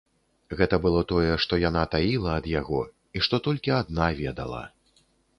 Гэта 0.59 0.77
было 0.85 1.01
тое, 1.11 1.33
што 1.43 1.59
яна 1.63 1.83
таіла 1.95 2.31
ад 2.39 2.47
яго 2.51 2.79
і 3.19 3.23
што 3.27 3.39
толькі 3.49 3.75
адна 3.81 4.07
ведала. 4.21 4.63